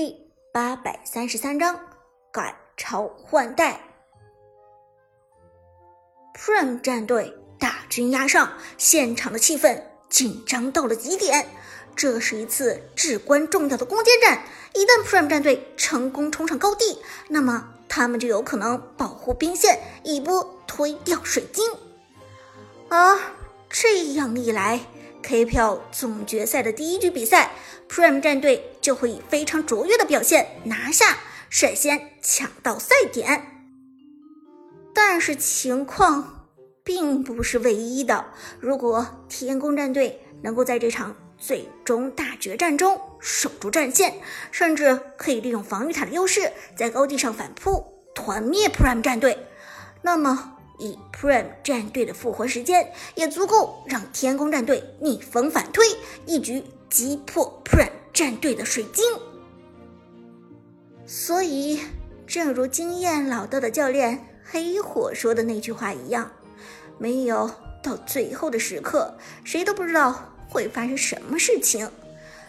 [0.00, 1.76] 第八百三十三章
[2.30, 3.80] 改朝换代。
[6.36, 11.48] Prime 战队大军压上，现场的气氛紧张到了极点。
[11.96, 21.68] 这是一次至关重要的攻坚战，一旦 Prime 战队成功冲上高地，那么他们就有可能保护兵线，一波推掉水晶。
[22.88, 23.18] 而
[23.68, 24.78] 这样一来
[25.22, 27.52] ，KPL 总决赛的第一局比赛
[27.88, 31.18] ，Prime 战队就会以非常卓越的表现拿下，
[31.50, 33.64] 率先抢到赛点。
[34.94, 36.48] 但是情况
[36.82, 38.24] 并不是唯一的，
[38.60, 44.14] 如果天宫战队能够在这场最终大决战中守住战线，
[44.50, 49.46] 甚至可以利用防御塔的优势，在高地上反扑团灭 Prime 战队，
[50.02, 50.57] 那么。
[50.78, 55.84] 以 Prime 战队的复活时间，也足够让天宫战队逆风反推，
[56.26, 59.04] 一举击破 Prime 战队的水晶。
[61.04, 61.80] 所以，
[62.26, 66.30] 正如经验老道的教练黑火说的那句话一样，
[66.98, 67.50] 没有
[67.82, 69.14] 到最后的时刻，
[69.44, 71.90] 谁都不知道会发生什么事情。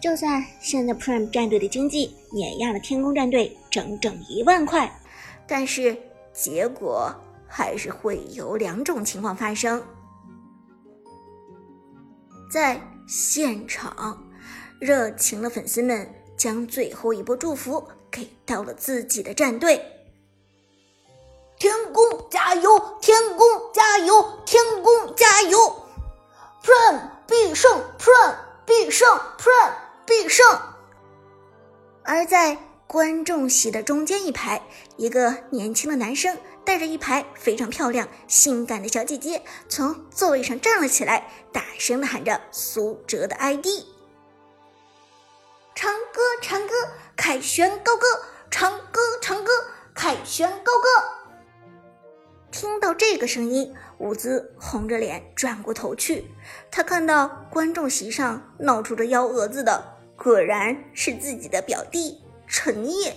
[0.00, 4.90] 就算现在 Prime 战队的经济碾压了天宫战队整整一万块，
[5.46, 5.96] 但是
[6.32, 7.14] 结果。
[7.50, 9.82] 还是会有两种情况发生，
[12.50, 14.22] 在现场，
[14.80, 19.84] 热情的粉丝们将最后一波祝福给到了自己的战队。
[21.58, 22.98] 天宫加油！
[23.02, 24.40] 天宫加油！
[24.46, 25.58] 天宫加油
[26.62, 28.34] ！Prime 必胜！Prime
[28.64, 29.06] 必胜
[29.36, 29.72] ！Prime
[30.06, 30.58] 必胜！
[32.02, 32.56] 而在
[32.92, 34.60] 观众席的中间一排，
[34.96, 36.36] 一个年轻的男生。
[36.64, 43.66] 带着一排非常漂亮、性感的小姐姐从座位上站了起来，大声的喊着苏哲的 ID：“
[45.76, 46.74] 长歌，长歌，
[47.16, 48.06] 凯旋高歌！
[48.50, 49.52] 长歌，长歌，
[49.94, 50.88] 凯旋高歌！”
[52.50, 56.26] 听到这个声音，伍兹红着脸转过头去，
[56.72, 62.20] 他看到观众席上闹出这幺蛾子的，果然是自己的表弟
[62.50, 63.16] 陈烨。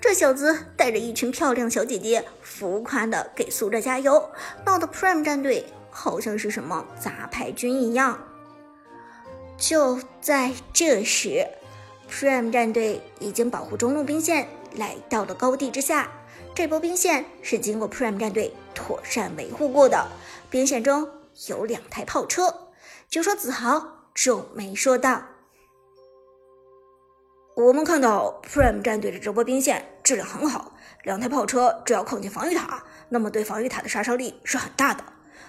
[0.00, 4.30] 这小子带着一群漂亮小姐姐，浮夸的给苏哲加油，
[4.66, 8.18] 闹得 Prime 战队好像是什么杂牌军一样。
[9.56, 11.46] 就在这时
[12.10, 16.10] ，Prime 战队已经保护中路兵线，来到了高地之下。
[16.54, 20.08] 这波兵线是经过 Prime 战队妥善维护过的，
[20.50, 21.08] 兵线中
[21.46, 22.68] 有两台炮车。
[23.08, 25.22] 就说子豪皱眉说道。
[27.54, 35.04] 我们看到 Prime 战队的这波兵线质量很好，两台炮车只要靠近防御塔，那么对防御塔的杀伤力是很大的。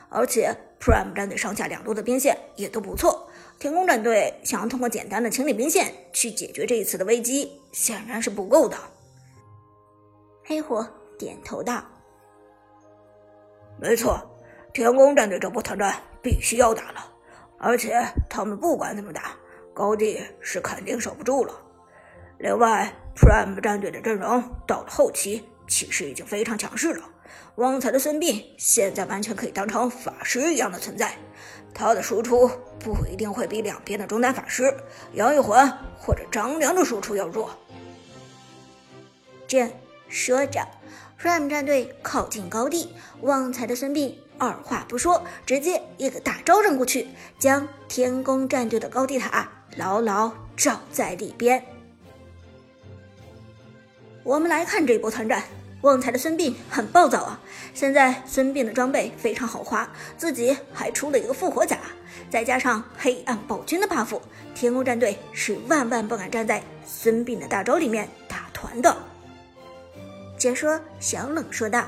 [0.10, 8.78] 而且 Prime 战队上下两路的兵线也都不错，天宫战队想要通过简单的清理兵线去解决这一次的危机，显然是不够的。
[10.44, 10.86] 黑火
[11.18, 11.82] 点头道
[13.80, 14.20] ：“没错，
[14.74, 17.12] 天宫战队这波团战必须要打了，
[17.58, 19.32] 而且他们不管怎么打，
[19.74, 21.54] 高地是肯定守不住了。”
[22.44, 27.06] 另外，Prime 战队的阵容到了后期其实已经非常强势了。
[27.56, 31.16] 旺财的孙膑现在完全可以当成法师一样的存在，
[31.74, 34.76] 他的输出不一定会比两边的中单法师
[35.14, 35.66] 杨玉环
[35.98, 37.50] 或者张良的输出要弱。
[39.48, 39.72] 这
[40.10, 40.68] 说着
[41.18, 47.08] ，Prime 战队靠近高地，旺财的孙膑二话不说，直接一个大招扔过去，
[47.40, 51.66] 将天宫战队的高地塔牢牢罩在里边。
[54.24, 55.44] 我们来看这波团战，
[55.82, 57.42] 旺财的孙膑很暴躁啊！
[57.74, 61.78] 现在孙膑的装备非常豪华，自己还出了一个复活甲，
[62.30, 64.22] 再加上黑暗暴君的 buff，
[64.56, 68.96] 天宫战队是万万不敢站在孙膑的大招里面打团的。
[70.38, 71.86] 解说小冷说道。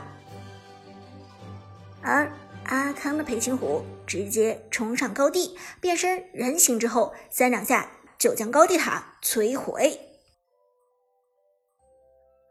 [2.02, 2.29] 而
[2.66, 7.88] 阿康的裴擒虎直接冲上高地，变身人形之后，三两下
[8.19, 10.04] 就将高地塔摧毁。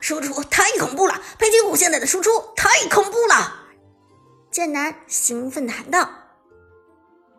[0.04, 1.18] 输出太恐怖了！
[1.38, 3.54] 裴擒虎现在的输出太恐怖了！
[4.50, 6.06] 剑南兴奋的喊道：“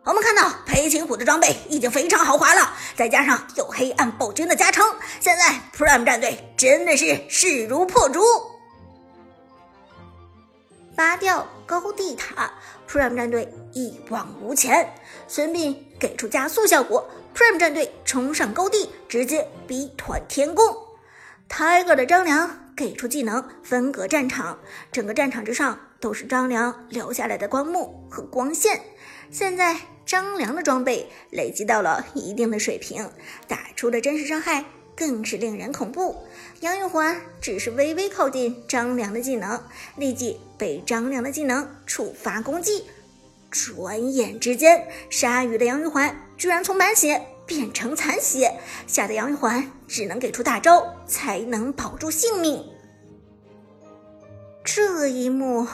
[0.02, 4.84] 我们看到裴擒虎的装备已经非常豪华了，再加上有黑暗暴君的加成，
[5.20, 8.20] 现在 Prime 战队真的是势如破竹。
[10.96, 12.50] 拔掉高地塔
[12.90, 14.92] ，Prime 战队一往无前。
[15.28, 20.64] 孙膑给出加速效果，Prime 战队冲上高地，直接逼团天宫。”
[21.48, 24.58] Tiger 的张良给出技能分隔战场，
[24.92, 28.80] 整个战场之上都是张良留下来的光幕和光线。
[29.30, 33.10] 现在张良的装备累积到了一定的水平，
[33.48, 34.64] 打出的真实伤害
[34.94, 36.16] 更是令人恐怖。
[36.60, 39.62] 杨玉环只是微微靠近张良的技能，
[39.96, 42.84] 立即被张良的技能触发攻击。
[43.50, 52.68] 转眼之间，鲨鱼的杨玉环居然从满血变成残血，吓得杨玉环只能给出大招才能保住性命。
[54.64, 55.66] 这一幕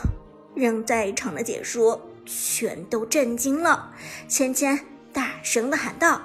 [0.55, 3.95] 让在场的解说全都震惊了，
[4.29, 4.79] 芊芊
[5.13, 6.21] 大声的喊道：“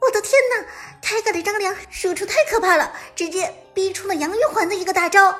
[0.00, 0.66] 我的天哪！
[1.00, 5.34] 泰戈的张良输出太可怕了，直接逼出了杨玉环的一个大招。”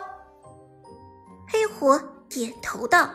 [1.49, 3.11] 黑火点头道。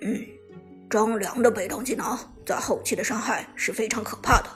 [0.00, 0.26] 嗯，
[0.90, 4.48] 张良的被动技能在后期的伤害是非常可怕的，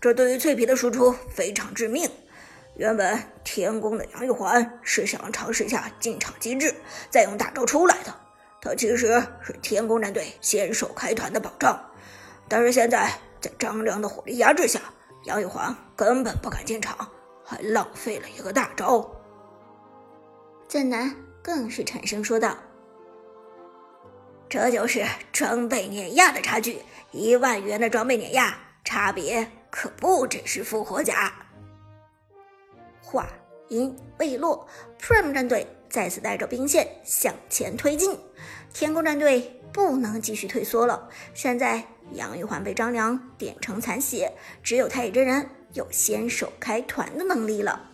[0.00, 2.10] 这对于脆皮的输出非常致命。
[2.76, 6.74] 原本天宫的杨玉环是想尝试一下进场机制，
[7.10, 8.14] 再用大招出来的。
[8.60, 11.80] 他其实是天宫战队先手开团的保障，
[12.48, 14.80] 但是现在在张良的火力压制下，
[15.24, 17.08] 杨玉环根本不敢进场，
[17.44, 19.08] 还浪费了一个大招。
[20.68, 22.56] 剑南更是沉声说道。
[24.48, 31.32] 这就是装备碾压的差距，一万元的装备碾压，差别可不只是复活甲。
[33.00, 33.26] 话
[33.68, 34.68] 音未落
[35.00, 38.18] ，Prime 战队再次带着兵线向前推进，
[38.74, 41.08] 天宫战队不能继续退缩了。
[41.32, 41.82] 现在
[42.12, 44.30] 杨玉环被张良点成残血，
[44.62, 47.90] 只有太乙真人有先手开团的能力了。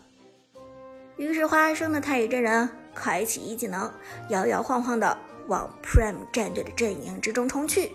[1.17, 3.93] 于是花生的太乙真人开启一技能，
[4.31, 5.17] 摇摇晃晃的。
[5.47, 7.93] 往 Prime 战队的阵营之中冲去，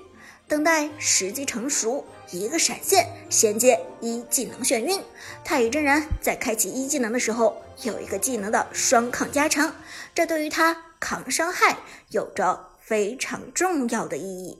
[0.50, 5.00] 等待时机成熟，一个闪现衔接一技能眩晕。
[5.46, 9.72] 太乙真人在开启一技能的时候，有一个技能的双抗加成，
[10.16, 11.78] 这对于他抗伤害
[12.10, 14.58] 有着非常重要的意义。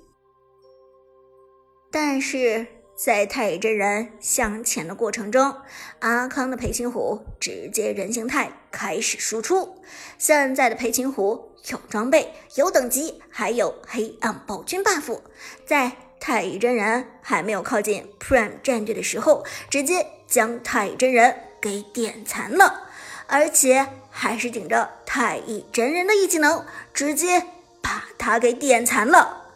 [1.92, 2.68] 但是
[3.02, 5.56] 在太乙真人向前的过程中，
[6.00, 9.82] 阿康的裴擒虎直接人形态开始输出。
[10.18, 11.48] 现在的裴擒虎。
[11.70, 15.20] 有装备，有等级，还有黑暗暴君 buff。
[15.66, 22.88] 在太乙真人还没有靠近 Prime 战队的时候，直接将太乙真人给点残了，
[23.28, 27.46] 而且还是顶着太乙真人的一技能，直接
[27.82, 29.52] 把他给点残了。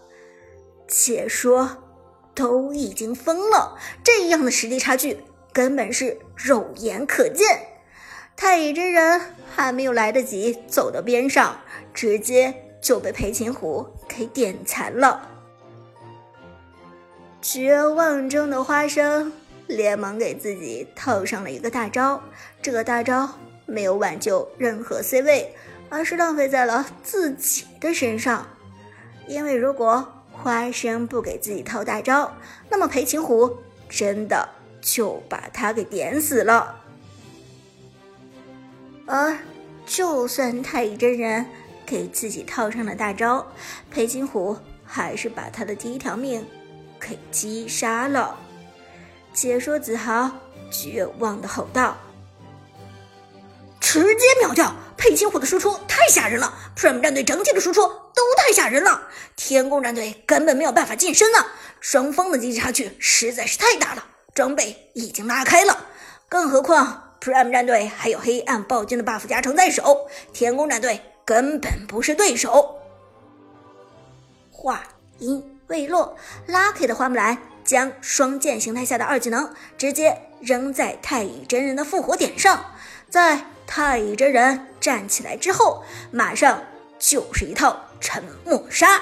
[0.87, 1.92] 且说
[2.33, 7.45] 都已经疯了，这样的实力差距根本是肉眼可见。
[8.35, 9.21] 太乙真人
[9.55, 11.57] 还没有来得及走到边上。
[11.93, 12.51] 直接
[12.81, 15.29] 就被裴擒虎给点残了。
[17.39, 19.31] 绝望中的花生
[19.67, 22.19] 连忙给自己套上了一个大招，
[22.63, 23.29] 这个大招
[23.67, 25.55] 没有挽救任何 C 位，
[25.87, 28.47] 而是浪费在了自己的身上。
[29.27, 32.35] 因为如果花生不给自己套大招，
[32.69, 33.57] 那么裴擒虎
[33.87, 34.49] 真的
[34.81, 36.75] 就把他给点死了。
[39.05, 39.37] 而
[39.85, 41.45] 就算太乙真人。
[41.85, 43.45] 给自己套上了大招，
[43.91, 46.43] 裴擒虎还是把他的第一条命
[46.97, 48.35] 给击杀了。
[49.33, 50.31] 解说子豪
[50.71, 51.97] 绝望的吼道
[53.81, 54.73] ：“直接秒掉！
[54.95, 57.81] 裴擒虎的输出太吓人了，Prime 战队整体的输出
[58.45, 61.47] 太吓人了，天宫战队根本没有办法近身了，
[61.79, 64.05] 双方的经济差距实在是太大了，
[64.35, 65.87] 装备已经拉开了，
[66.27, 72.81] 更何况 Prime 战队还有黑暗暴君的 buff 加成在手，天宫战队。”根本不是对手。
[74.51, 74.83] 话
[75.19, 76.17] 音未落
[76.49, 82.65] ，Lucky 的花木兰将双剑形态下的二技能直接扔在太乙真人的复活点上，
[83.09, 86.61] 在太乙真人站起来之后，马上
[86.99, 89.01] 就是一套沉默杀，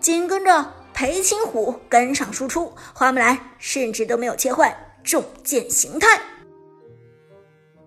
[0.00, 6.20] 紧跟着裴擒虎跟上输出，花木兰甚至都没有切换重剑形态，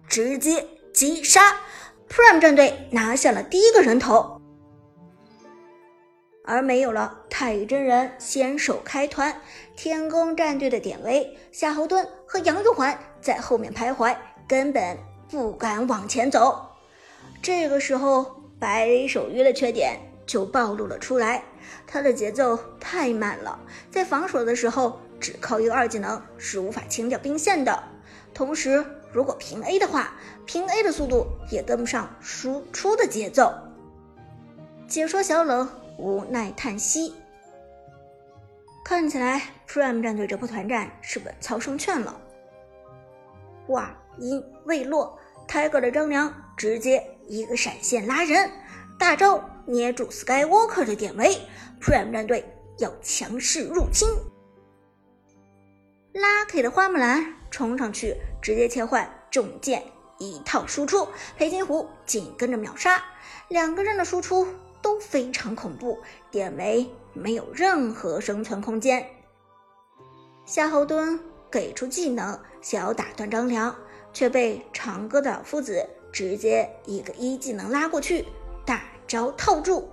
[0.07, 1.59] 直接击杀。
[2.09, 4.41] Prime 战队拿下了第一个人头，
[6.45, 9.41] 而没有了太乙真人先手开团，
[9.75, 14.15] 天宫战队的典韦、夏侯惇和杨玉环在后面徘徊，
[14.47, 14.97] 根本
[15.29, 16.65] 不敢往前走。
[17.41, 21.43] 这个时候，白雷守约的缺点就暴露了出来，
[21.87, 27.83] 他的节奏太慢了，在防守的时候只靠一个二技能是无法清掉兵线的，
[28.35, 28.85] 同时。
[29.13, 30.11] 如果平 A 的话，
[30.45, 33.51] 平 A 的速度也跟不上输出的节奏。
[34.85, 35.67] 解说小冷
[35.97, 37.15] 无奈叹息，
[38.83, 42.19] 看起来 Prime 战队这波团战是稳操胜券了。
[43.65, 45.17] 话音未落
[45.47, 48.51] ，Tiger 的张良直接一个闪现拉人，
[48.99, 51.37] 大招捏住 Skywalker 的典韦
[51.81, 52.43] ，Prime 战队
[52.77, 54.07] 要强势入侵。
[56.13, 59.83] Lucky 的花木兰冲上去，直接切换重剑，
[60.19, 61.05] 一套输出，
[61.37, 63.03] 裴金虎紧跟着秒杀。
[63.49, 64.47] 两个人的输出
[64.81, 65.99] 都非常恐怖，
[66.31, 69.05] 典韦没有任何生存空间。
[70.45, 71.19] 夏侯惇
[71.51, 73.75] 给出技能，想要打断张良，
[74.13, 78.25] 却被长歌的老夫子直接一个一技能拉过去，
[79.07, 79.91] 招套住。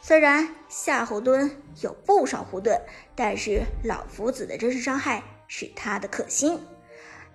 [0.00, 1.50] 虽然夏侯惇
[1.82, 2.80] 有不少护盾，
[3.16, 6.60] 但是老夫子的真实伤害是他的克星。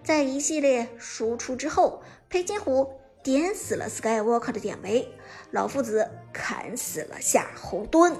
[0.04, 5.08] 在一系列输出之后，裴金虎点死了 Skywalker 的典韦，
[5.51, 8.13] 老夫子砍死了夏侯惇。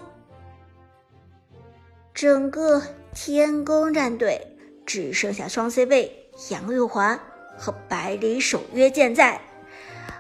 [2.14, 2.84] 整个
[3.16, 7.18] 天宫战队只剩下双 C 位杨玉环
[7.58, 9.42] 和百里守约健在，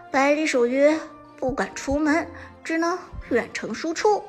[0.09, 0.97] 百里守约
[1.41, 2.25] 不敢出门，
[2.63, 2.97] 只能。
[3.29, 4.21] 远程输出，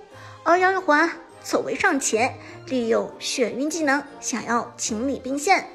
[0.44, 1.10] 而杨玉环
[1.42, 5.66] 走为上前，利用眩晕技能想要清理兵线。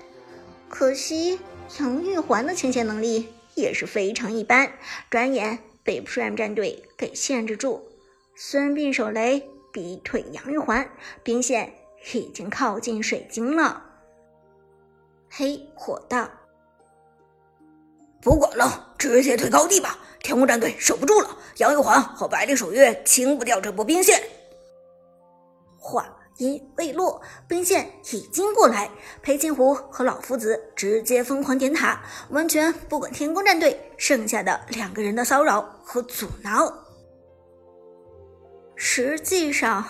[0.70, 1.38] 可惜
[1.82, 4.72] 杨玉环的清线能力也是非常一般，
[5.10, 7.86] 转眼被 Prime 战队给限制住。
[8.34, 10.90] 孙膑手雷逼退杨玉环，
[11.22, 11.74] 兵线
[12.14, 13.84] 已经靠近水晶了。
[15.30, 16.30] 黑火道，
[18.22, 20.00] 不管了，直接退高地吧。
[20.22, 24.22] 天宫战队守不住了，杨玉环和百里守约清不掉这波兵线。
[25.80, 26.08] 话
[26.38, 28.90] 音未落，兵线已经过来，
[29.22, 36.72] 裴擒虎和老夫子直接疯狂点塔，完全不管天宫战队剩下的两个人的骚扰和阻挠。
[38.76, 39.84] 实际上，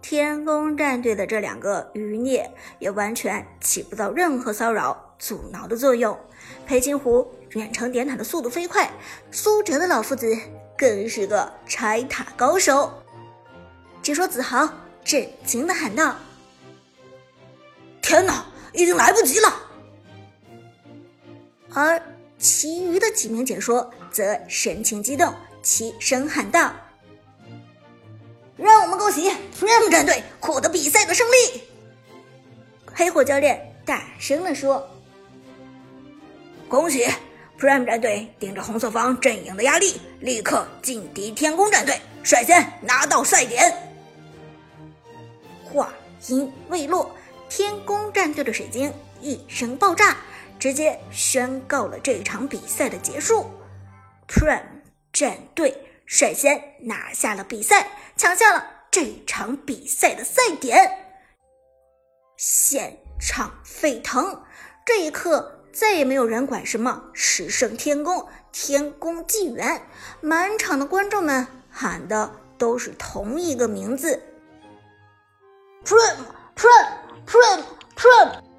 [0.00, 6.18] 天宫战队的这两个余孽也完全起不到任何骚扰阻挠的作用。
[6.66, 7.32] 裴擒虎。
[7.54, 8.90] 远程点塔的速度飞快，
[9.30, 10.36] 苏哲的老夫子
[10.76, 12.92] 更是个拆塔高手。
[14.02, 14.68] 解说子豪
[15.04, 16.16] 震惊的喊道
[18.02, 19.54] ：“天哪，已经来不及了！”
[21.72, 22.02] 而
[22.40, 26.72] 其余的几名解说则神情激动，齐声喊道
[28.58, 31.62] ：“让我们恭喜 Prime 战队获得比赛的胜利！”
[32.92, 34.90] 黑火教练大声地说
[36.74, 37.06] ：“恭喜！”
[37.56, 43.72] Prime 战队顶着红色方阵营的压力，立刻进敌天宫战队，率先拿到赛点。
[45.62, 45.94] 话
[46.26, 47.14] 音未落，
[47.48, 50.16] 天宫战队的水晶一声爆炸，
[50.58, 53.48] 直接宣告了这场比赛的结束。
[54.26, 54.64] Prime
[55.12, 55.72] 战队
[56.06, 60.90] 率先拿下了比赛，抢下了这场比赛的赛点。
[62.36, 64.42] 现场沸腾，
[64.84, 65.63] 这一刻。
[65.74, 69.82] 再也没有人管什么十圣天宫、天宫纪元，
[70.20, 74.22] 满场的观众们喊的都是同一个名字
[75.84, 78.53] ：Prime，Prime，Prime，Prime。